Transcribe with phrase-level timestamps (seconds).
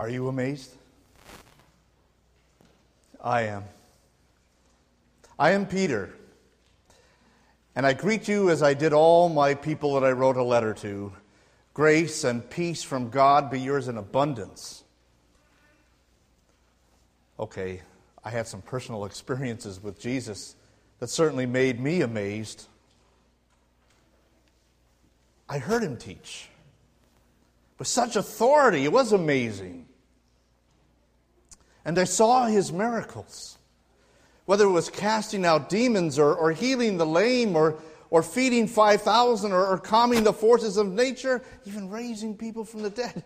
[0.00, 0.74] Are you amazed?
[3.22, 3.64] I am.
[5.38, 6.14] I am Peter,
[7.76, 10.72] and I greet you as I did all my people that I wrote a letter
[10.72, 11.12] to.
[11.74, 14.84] Grace and peace from God be yours in abundance.
[17.38, 17.82] Okay,
[18.24, 20.56] I had some personal experiences with Jesus
[21.00, 22.68] that certainly made me amazed.
[25.46, 26.48] I heard him teach
[27.78, 28.86] with such authority.
[28.86, 29.88] It was amazing.
[31.84, 33.58] And I saw his miracles.
[34.44, 37.78] Whether it was casting out demons or, or healing the lame or,
[38.10, 42.90] or feeding 5,000 or, or calming the forces of nature, even raising people from the
[42.90, 43.22] dead,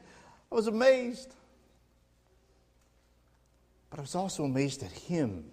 [0.52, 1.34] I was amazed.
[3.90, 5.44] But I was also amazed at him,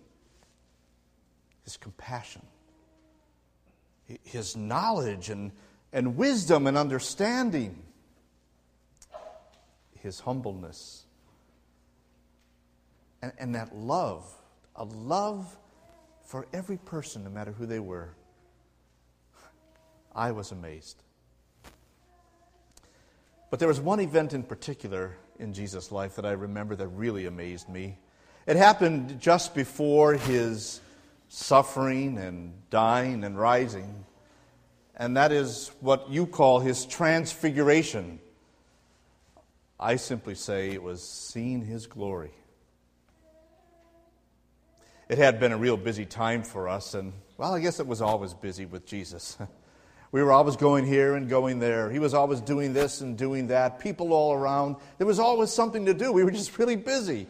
[1.63, 2.41] his compassion,
[4.23, 5.51] his knowledge and,
[5.93, 7.81] and wisdom and understanding,
[9.99, 11.05] his humbleness
[13.21, 14.25] and, and that love,
[14.75, 15.57] a love
[16.23, 18.09] for every person, no matter who they were.
[20.15, 21.03] I was amazed.
[23.49, 27.25] But there was one event in particular in Jesus' life that I remember that really
[27.25, 27.97] amazed me.
[28.47, 30.79] It happened just before his
[31.27, 34.05] suffering and dying and rising,
[34.95, 38.19] and that is what you call his transfiguration.
[39.79, 42.31] I simply say it was seeing his glory
[45.11, 48.01] it had been a real busy time for us, and well, I guess it was
[48.01, 49.37] always busy with Jesus.
[50.13, 51.91] we were always going here and going there.
[51.91, 54.77] He was always doing this and doing that, people all around.
[54.99, 56.13] There was always something to do.
[56.13, 57.27] We were just really busy.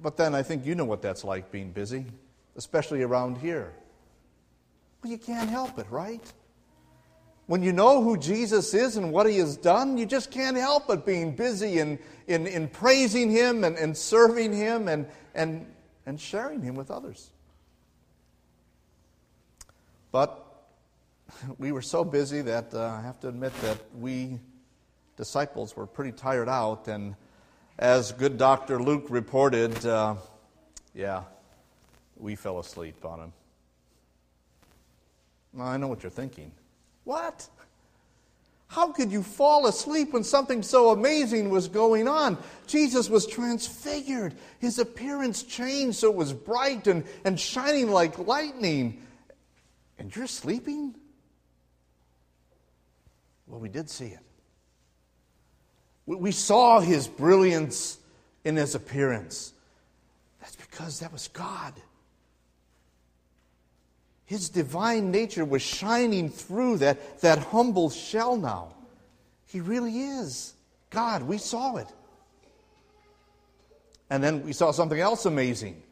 [0.00, 2.06] But then I think you know what that's like being busy,
[2.54, 3.72] especially around here.
[5.02, 6.32] Well, you can't help it, right?
[7.46, 10.86] When you know who Jesus is and what he has done, you just can't help
[10.86, 15.66] but being busy in, in, in praising him and, and serving him and, and
[16.06, 17.30] and sharing Him with others.
[20.10, 20.44] But
[21.58, 24.38] we were so busy that uh, I have to admit that we
[25.16, 26.88] disciples were pretty tired out.
[26.88, 27.14] And
[27.78, 28.82] as good Dr.
[28.82, 30.16] Luke reported, uh,
[30.94, 31.22] yeah,
[32.16, 33.32] we fell asleep on him.
[35.60, 36.52] I know what you're thinking.
[37.04, 37.48] What?
[38.72, 42.38] How could you fall asleep when something so amazing was going on?
[42.66, 44.34] Jesus was transfigured.
[44.60, 49.02] His appearance changed so it was bright and, and shining like lightning.
[49.98, 50.94] And you're sleeping?
[53.46, 54.20] Well, we did see it.
[56.06, 57.98] We saw his brilliance
[58.42, 59.52] in his appearance.
[60.40, 61.74] That's because that was God.
[64.32, 68.72] His divine nature was shining through that, that humble shell now.
[69.44, 70.54] He really is
[70.88, 71.24] God.
[71.24, 71.86] We saw it.
[74.08, 75.82] And then we saw something else amazing.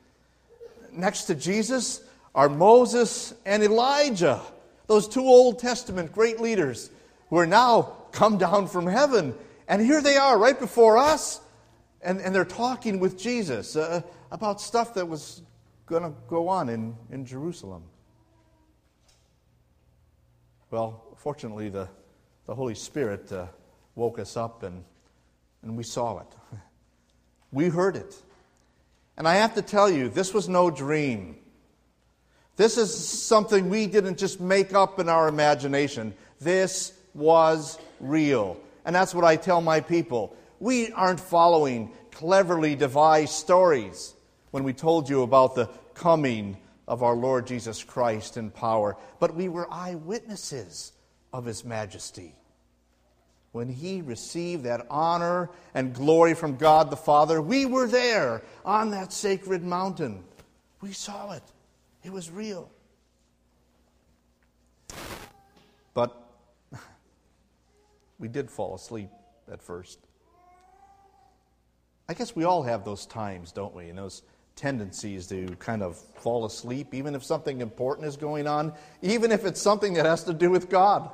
[0.91, 2.03] Next to Jesus
[2.34, 4.41] are Moses and Elijah,
[4.87, 6.89] those two Old Testament great leaders
[7.28, 9.34] who are now come down from heaven.
[9.69, 11.43] And here they are right before us,
[12.01, 15.43] and, and they're talking with Jesus uh, about stuff that was
[15.84, 17.83] going to go on in, in Jerusalem.
[20.71, 21.89] Well, fortunately, the,
[22.47, 23.47] the Holy Spirit uh,
[23.97, 24.85] woke us up and,
[25.63, 26.29] and we saw it.
[27.53, 28.15] We heard it.
[29.17, 31.37] And I have to tell you, this was no dream.
[32.55, 36.15] This is something we didn't just make up in our imagination.
[36.41, 38.57] This was real.
[38.85, 40.37] And that's what I tell my people.
[40.61, 44.15] We aren't following cleverly devised stories
[44.53, 46.57] when we told you about the coming
[46.91, 50.93] of our Lord Jesus Christ in power, but we were eyewitnesses
[51.33, 52.34] of His majesty.
[53.53, 58.91] When He received that honor and glory from God the Father, we were there on
[58.91, 60.25] that sacred mountain.
[60.81, 61.45] We saw it,
[62.03, 62.69] it was real.
[65.95, 66.21] But
[68.19, 69.11] we did fall asleep
[69.49, 70.01] at first.
[72.09, 73.91] I guess we all have those times, don't we?
[73.91, 74.22] And those
[74.60, 79.47] tendencies to kind of fall asleep, even if something important is going on, even if
[79.47, 81.10] it's something that has to do with God.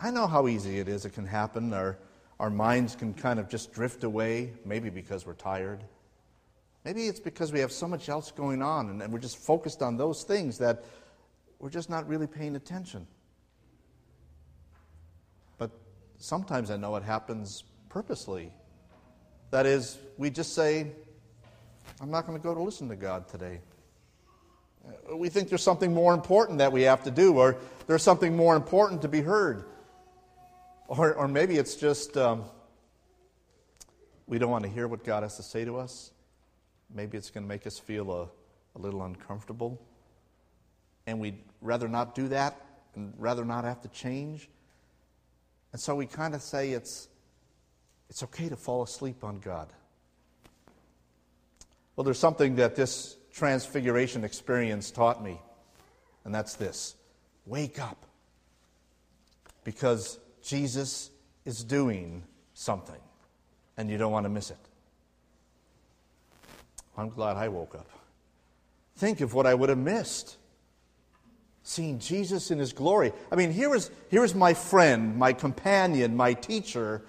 [0.00, 1.72] I know how easy it is, it can happen.
[1.72, 1.98] Our,
[2.40, 5.84] our minds can kind of just drift away, maybe because we're tired.
[6.84, 9.82] Maybe it's because we have so much else going on and, and we're just focused
[9.82, 10.84] on those things that
[11.60, 13.06] we're just not really paying attention.
[15.58, 15.70] But
[16.18, 18.52] sometimes I know it happens purposely.
[19.52, 20.90] That is, we just say,
[22.00, 23.60] I'm not going to go to listen to God today.
[24.86, 27.56] Uh, we think there's something more important that we have to do, or
[27.86, 29.64] there's something more important to be heard.
[30.88, 32.44] Or, or maybe it's just um,
[34.26, 36.10] we don't want to hear what God has to say to us.
[36.94, 38.28] Maybe it's going to make us feel a,
[38.76, 39.80] a little uncomfortable.
[41.06, 42.60] And we'd rather not do that
[42.94, 44.48] and rather not have to change.
[45.72, 47.08] And so we kind of say it's,
[48.10, 49.72] it's okay to fall asleep on God.
[51.96, 55.40] Well, there's something that this transfiguration experience taught me,
[56.24, 56.96] and that's this
[57.46, 58.06] wake up.
[59.64, 61.10] Because Jesus
[61.44, 62.24] is doing
[62.54, 63.00] something,
[63.76, 64.56] and you don't want to miss it.
[66.96, 67.88] I'm glad I woke up.
[68.96, 70.36] Think of what I would have missed
[71.62, 73.12] seeing Jesus in his glory.
[73.30, 77.02] I mean, here is, here is my friend, my companion, my teacher,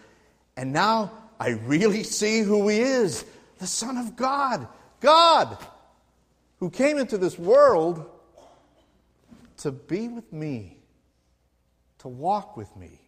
[0.55, 3.25] and now I really see who he is
[3.59, 4.67] the Son of God.
[4.99, 5.57] God,
[6.59, 8.09] who came into this world
[9.57, 10.77] to be with me,
[11.99, 12.99] to walk with me,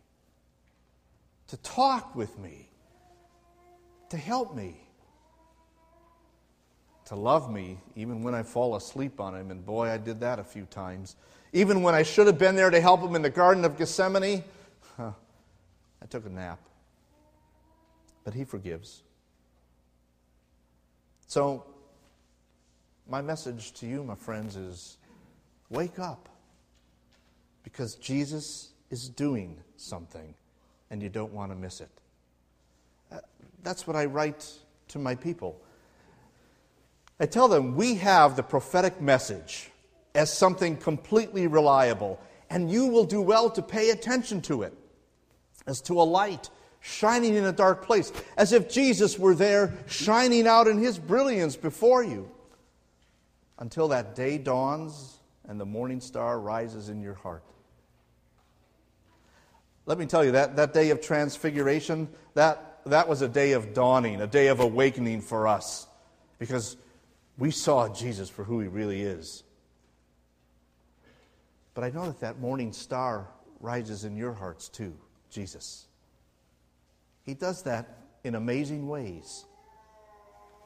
[1.47, 2.69] to talk with me,
[4.09, 4.77] to help me,
[7.05, 9.51] to love me even when I fall asleep on him.
[9.51, 11.15] And boy, I did that a few times.
[11.53, 14.43] Even when I should have been there to help him in the Garden of Gethsemane,
[14.97, 15.11] huh,
[16.01, 16.59] I took a nap.
[18.23, 19.03] But he forgives.
[21.27, 21.65] So,
[23.07, 24.97] my message to you, my friends, is
[25.69, 26.29] wake up.
[27.63, 30.35] Because Jesus is doing something,
[30.91, 31.89] and you don't want to miss it.
[33.11, 33.17] Uh,
[33.63, 34.47] that's what I write
[34.89, 35.59] to my people.
[37.19, 39.71] I tell them we have the prophetic message
[40.13, 42.19] as something completely reliable,
[42.49, 44.73] and you will do well to pay attention to it
[45.65, 46.49] as to a light
[46.85, 51.55] shining in a dark place, as if Jesus were there shining out in his brilliance
[51.55, 52.29] before you
[53.57, 55.17] until that day dawns
[55.47, 57.43] and the morning star rises in your heart.
[59.87, 63.73] Let me tell you that, that day of transfiguration, that, that was a day of
[63.73, 65.87] dawning, a day of awakening for us,
[66.37, 66.77] because
[67.37, 69.43] we saw Jesus for who he really is.
[71.73, 73.27] But I know that that morning star
[73.59, 74.93] rises in your hearts too,
[75.31, 75.87] Jesus.
[77.25, 79.45] He does that in amazing ways,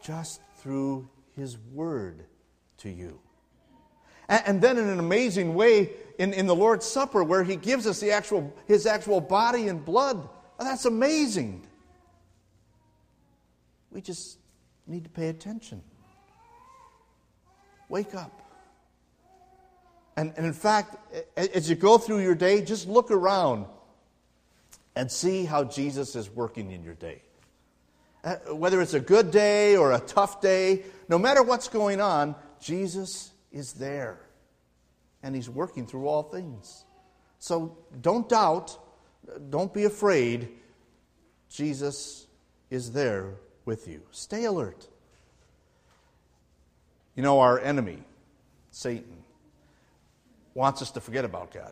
[0.03, 2.25] just through His Word
[2.79, 3.19] to you.
[4.27, 5.89] And, then, in an amazing way,
[6.19, 9.83] in, in the Lord's Supper, where He gives us the actual, His actual body and
[9.83, 10.29] blood.
[10.59, 11.65] That's amazing.
[13.91, 14.38] We just
[14.85, 15.81] need to pay attention.
[17.88, 18.39] Wake up.
[20.15, 20.95] And, and in fact,
[21.35, 23.65] as you go through your day, just look around
[24.99, 27.21] and see how Jesus is working in your day.
[28.21, 32.35] Uh, whether it's a good day or a tough day, no matter what's going on,
[32.59, 34.19] Jesus is there.
[35.23, 36.83] And he's working through all things.
[37.39, 38.77] So don't doubt,
[39.49, 40.49] don't be afraid.
[41.49, 42.27] Jesus
[42.69, 44.01] is there with you.
[44.11, 44.85] Stay alert.
[47.15, 48.03] You know, our enemy,
[48.71, 49.23] Satan,
[50.53, 51.71] wants us to forget about God.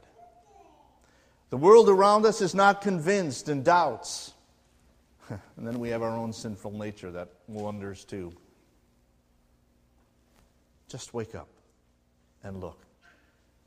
[1.50, 4.34] The world around us is not convinced and doubts.
[5.30, 8.34] and then we have our own sinful nature that wonders too.
[10.90, 11.50] Just wake up
[12.44, 12.86] and look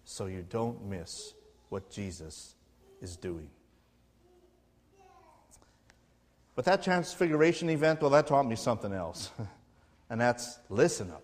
[0.05, 1.35] so you don't miss
[1.69, 2.55] what Jesus
[3.01, 3.49] is doing.
[6.55, 9.31] But that transfiguration event, well, that taught me something else.
[10.11, 11.23] and that's listen up.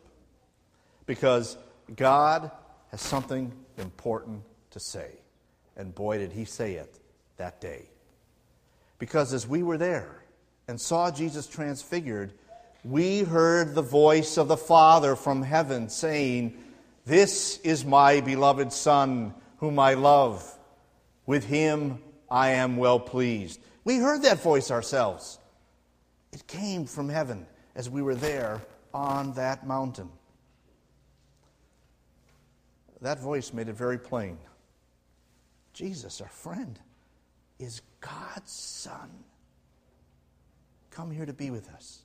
[1.05, 1.59] Because
[1.95, 2.51] God
[2.91, 5.11] has something important to say.
[5.77, 6.99] And boy, did he say it
[7.37, 7.87] that day.
[8.99, 10.25] Because as we were there
[10.69, 12.33] and saw Jesus transfigured,
[12.85, 16.57] we heard the voice of the Father from heaven saying,
[17.05, 20.59] This is my beloved Son, whom I love.
[21.27, 21.99] With him
[22.31, 23.61] I am well pleased.
[23.85, 25.39] We heard that voice ourselves.
[26.33, 28.63] It came from heaven as we were there
[28.95, 30.09] on that mountain
[33.07, 34.39] that voice made it very plain.
[35.77, 36.79] Jesus, our friend,
[37.59, 39.11] is God's Son.
[40.91, 42.01] Come here to be with us.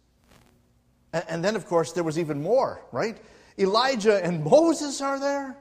[1.13, 3.17] And, and then, of course, there was even more, right?
[3.57, 5.55] Elijah and Moses are there.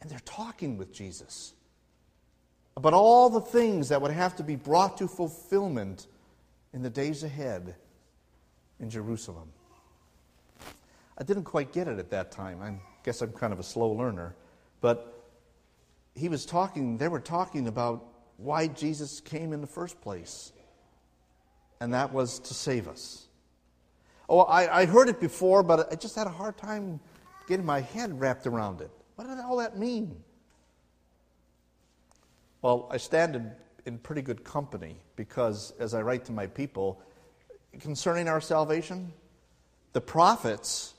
[0.00, 1.54] And they're talking with Jesus
[2.76, 6.06] about all the things that would have to be brought to fulfillment
[6.72, 7.74] in the days ahead
[8.78, 9.48] in Jerusalem.
[11.18, 12.62] I didn't quite get it at that time.
[12.62, 14.36] I guess I'm kind of a slow learner.
[14.80, 15.17] But
[16.18, 18.04] he was talking, they were talking about
[18.36, 20.52] why Jesus came in the first place.
[21.80, 23.26] And that was to save us.
[24.28, 27.00] Oh, I, I heard it before, but I just had a hard time
[27.46, 28.90] getting my head wrapped around it.
[29.16, 30.22] What did all that mean?
[32.60, 33.52] Well, I stand in,
[33.86, 37.00] in pretty good company because, as I write to my people,
[37.80, 39.12] concerning our salvation?
[39.92, 40.94] The prophets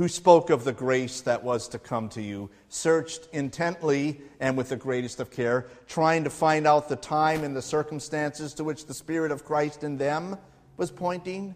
[0.00, 4.70] who spoke of the grace that was to come to you, searched intently and with
[4.70, 8.86] the greatest of care, trying to find out the time and the circumstances to which
[8.86, 10.38] the Spirit of Christ in them
[10.78, 11.54] was pointing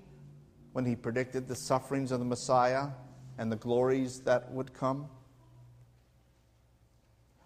[0.75, 2.89] when he predicted the sufferings of the Messiah
[3.39, 5.09] and the glories that would come?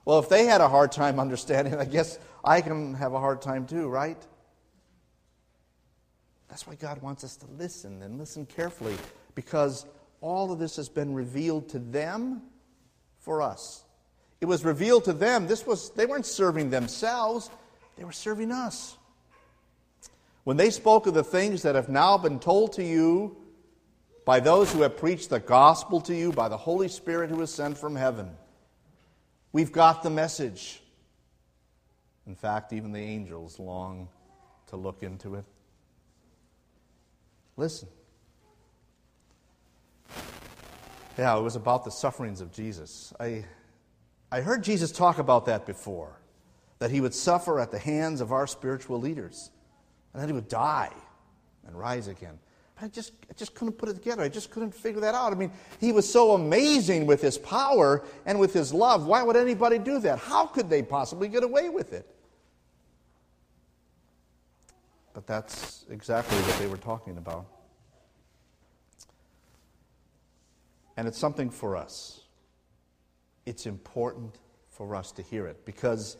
[0.04, 3.40] Well, if they had a hard time understanding, I guess I can have a hard
[3.40, 4.20] time too, right?
[6.48, 8.96] That's why God wants us to listen and listen carefully
[9.36, 9.86] because
[10.20, 12.42] all of this has been revealed to them
[13.18, 13.84] for us.
[14.40, 15.46] It was revealed to them.
[15.46, 17.50] This was they weren't serving themselves,
[17.96, 18.96] they were serving us.
[20.44, 23.36] When they spoke of the things that have now been told to you
[24.24, 27.52] by those who have preached the gospel to you by the Holy Spirit who is
[27.52, 28.30] sent from heaven,
[29.52, 30.80] we've got the message.
[32.26, 34.08] In fact, even the angels long
[34.68, 35.44] to look into it.
[37.56, 37.88] Listen.
[41.18, 43.12] Yeah, it was about the sufferings of Jesus.
[43.18, 43.44] I,
[44.30, 46.20] I heard Jesus talk about that before,
[46.78, 49.50] that he would suffer at the hands of our spiritual leaders,
[50.12, 50.92] and then he would die
[51.66, 52.38] and rise again.
[52.80, 54.22] I just, I just couldn't put it together.
[54.22, 55.32] I just couldn't figure that out.
[55.32, 59.04] I mean, he was so amazing with his power and with his love.
[59.04, 60.20] Why would anybody do that?
[60.20, 62.06] How could they possibly get away with it?
[65.12, 67.46] But that's exactly what they were talking about.
[70.98, 72.22] And it's something for us.
[73.46, 74.34] It's important
[74.68, 76.16] for us to hear it because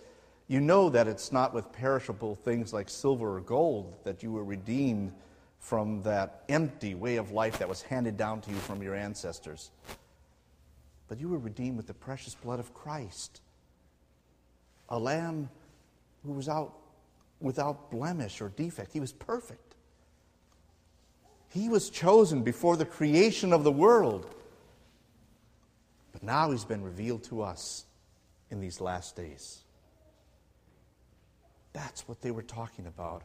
[0.47, 4.45] you know that it's not with perishable things like silver or gold that you were
[4.45, 5.13] redeemed
[5.59, 9.73] from that empty way of life that was handed down to you from your ancestors.
[11.09, 13.41] But you were redeemed with the precious blood of Christ,
[14.89, 15.51] a lamb
[16.25, 16.73] who was out
[17.41, 18.93] without blemish or defect.
[18.93, 19.75] He was perfect.
[21.49, 24.37] He was chosen before the creation of the world.
[26.19, 27.85] But now he's been revealed to us
[28.51, 29.63] in these last days.
[31.73, 33.23] That's what they were talking about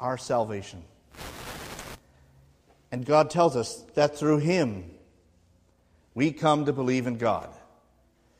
[0.00, 0.82] our salvation.
[2.90, 4.90] And God tells us that through him
[6.14, 7.48] we come to believe in God,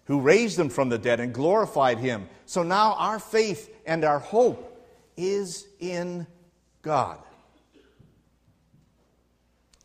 [0.07, 2.29] who raised him from the dead and glorified him.
[2.45, 4.85] So now our faith and our hope
[5.17, 6.27] is in
[6.83, 7.19] God.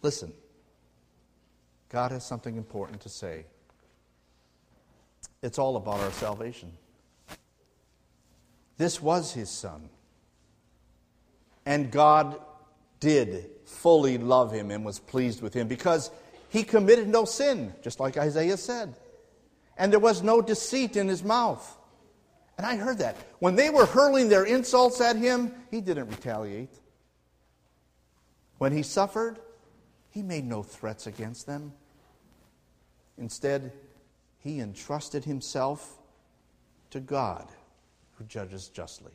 [0.02, 0.34] Listen.
[1.94, 3.46] God has something important to say.
[5.44, 6.72] It's all about our salvation.
[8.78, 9.90] This was his son.
[11.68, 12.42] And God
[13.00, 16.10] did fully love him and was pleased with him because
[16.50, 18.96] he committed no sin, just like Isaiah said.
[19.78, 21.78] And there was no deceit in his mouth.
[22.58, 23.18] And I heard that.
[23.38, 26.74] When they were hurling their insults at him, he didn't retaliate.
[28.58, 29.38] When he suffered,
[30.10, 31.74] he made no threats against them.
[33.18, 33.72] Instead,
[34.40, 35.98] he entrusted himself
[36.90, 37.48] to God,
[38.18, 39.14] who judges justly.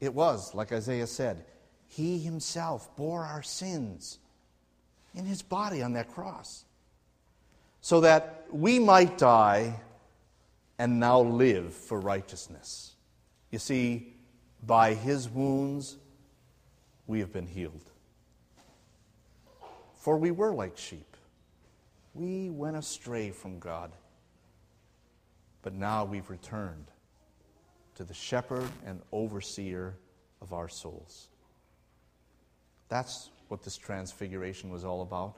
[0.00, 1.44] It was, like Isaiah said,
[1.86, 4.18] he himself bore our sins
[5.14, 6.64] in his body on that cross,
[7.80, 9.80] so that we might die
[10.78, 12.94] and now live for righteousness.
[13.50, 14.14] You see,
[14.66, 15.96] by his wounds
[17.06, 17.84] we have been healed.
[19.96, 21.16] For we were like sheep
[22.18, 23.92] we went astray from God.
[25.62, 26.86] But now we've returned
[27.94, 29.94] to the shepherd and overseer
[30.40, 31.28] of our souls.
[32.88, 35.36] That's what this transfiguration was all about.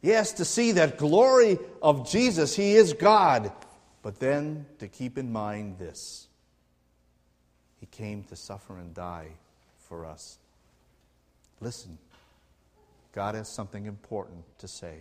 [0.00, 3.52] Yes, to see that glory of Jesus, He is God,
[4.02, 6.28] but then to keep in mind this
[7.80, 9.28] He came to suffer and die
[9.78, 10.38] for us.
[11.60, 11.98] Listen,
[13.12, 14.98] God has something important to say.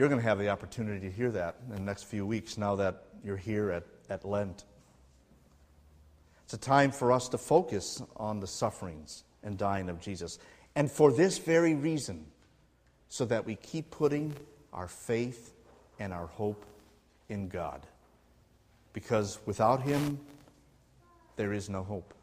[0.00, 2.74] You're going to have the opportunity to hear that in the next few weeks now
[2.76, 4.64] that you're here at, at Lent.
[6.44, 10.38] It's a time for us to focus on the sufferings and dying of Jesus.
[10.74, 12.24] And for this very reason,
[13.10, 14.34] so that we keep putting
[14.72, 15.52] our faith
[15.98, 16.64] and our hope
[17.28, 17.82] in God.
[18.94, 20.18] Because without Him,
[21.36, 22.14] there is no hope.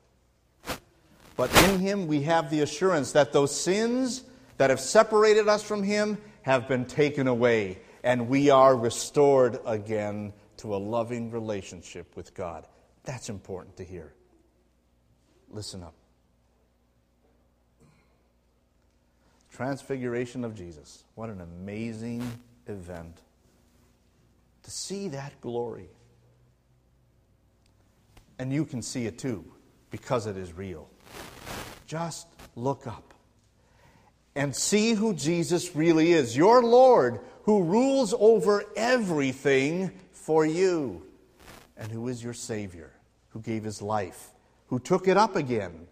[1.36, 4.24] But in Him, we have the assurance that those sins
[4.58, 6.18] that have separated us from Him
[6.48, 12.66] have been taken away, and we are restored again to a loving relationship with God.
[13.04, 14.14] That's important to hear.
[15.50, 15.94] Listen up.
[19.52, 21.04] Transfiguration of Jesus.
[21.16, 22.24] What an amazing
[22.66, 23.20] event.
[24.64, 25.90] To see that glory.
[28.40, 29.44] And you can see it too.
[29.90, 30.90] because it is real.
[31.88, 33.14] Just look up
[34.38, 41.02] and see who Jesus really is your Lord, who rules over everything for you,
[41.76, 42.92] and who is your Savior,
[43.30, 44.30] who gave his life,
[44.68, 45.88] who took it up again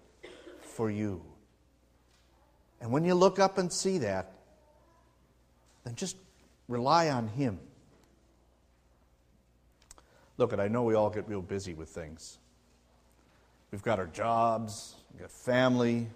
[0.61, 1.23] for you.
[2.79, 4.31] And when you look up and see that,
[5.83, 6.15] then just
[6.67, 7.59] rely on him.
[10.37, 12.37] Look, at I know we all get real busy with things.
[13.71, 16.09] We've got our jobs, we've got family,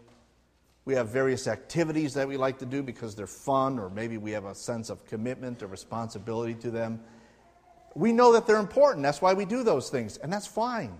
[0.90, 4.32] we have various activities that we like to do because they're fun, or maybe we
[4.32, 7.00] have a sense of commitment or responsibility to them.
[7.94, 9.04] We know that they're important.
[9.04, 11.00] That's why we do those things, and that's fine.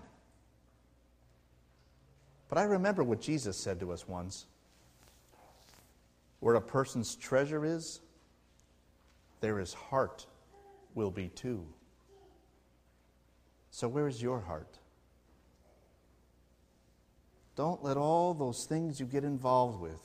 [2.48, 4.46] But I remember what Jesus said to us once
[6.38, 8.00] where a person's treasure is,
[9.40, 10.24] there his heart
[10.94, 11.66] will be too.
[13.72, 14.78] So, where is your heart?
[17.56, 20.00] Don't let all those things you get involved with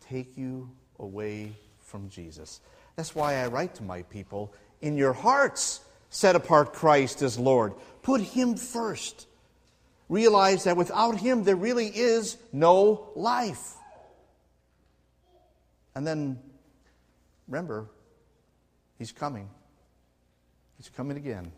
[0.00, 2.60] take you away from Jesus.
[2.96, 5.80] That's why I write to my people in your hearts,
[6.10, 7.74] set apart Christ as Lord.
[8.02, 9.26] Put Him first.
[10.08, 13.74] Realize that without Him, there really is no life.
[15.94, 16.38] And then
[17.46, 17.88] remember,
[18.98, 19.48] He's coming.
[20.76, 21.52] He's coming again.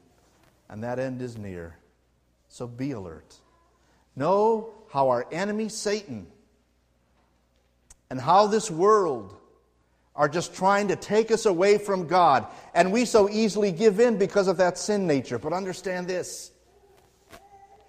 [0.68, 1.76] And that end is near.
[2.48, 3.34] So be alert.
[4.20, 6.26] Know how our enemy, Satan,
[8.10, 9.34] and how this world
[10.14, 12.46] are just trying to take us away from God.
[12.74, 15.38] And we so easily give in because of that sin nature.
[15.38, 16.50] But understand this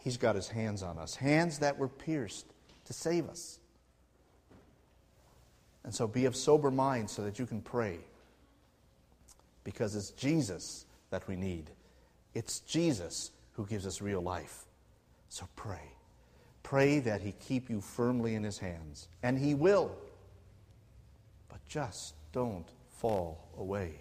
[0.06, 2.46] He's got his hands on us, hands that were pierced
[2.86, 3.60] to save us.
[5.84, 8.00] And so be of sober mind so that you can pray.
[9.66, 11.70] Because it's Jesus that we need.
[12.34, 14.66] It's Jesus who gives us real life.
[15.28, 15.92] So pray.
[16.72, 19.92] Pray that He keep you firmly in His hands, and He will.
[21.50, 23.96] But just don't fall away.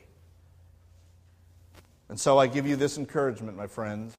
[2.08, 4.14] And so I give you this encouragement, my friends.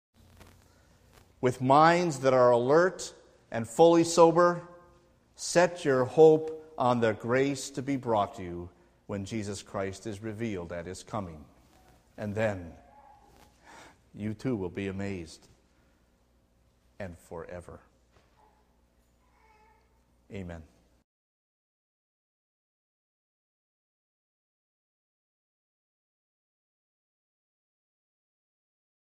[1.40, 3.14] With minds that are alert
[3.52, 4.62] and fully sober,
[5.38, 8.70] set your hope on the grace to be brought to you
[9.08, 11.46] when Jesus Christ is revealed at his coming.
[12.18, 12.74] And then
[14.14, 15.48] you too will be amazed
[17.00, 17.80] and forever.
[20.34, 20.71] Amen.